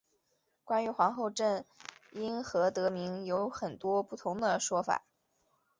[0.63, 1.63] 关于皇后镇
[2.11, 5.03] 因何得名有很多不同的说法。